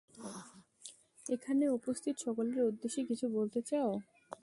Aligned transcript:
এখানে 1.25 1.63
উপস্থিত 1.77 2.15
সকলের 2.25 2.61
উদ্দেশ্যে 2.69 3.01
কিছু 3.09 3.25
বলতে 3.37 3.59
চাও? 3.69 3.91